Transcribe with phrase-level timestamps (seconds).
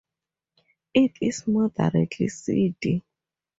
[0.95, 3.03] It is moderately seedy.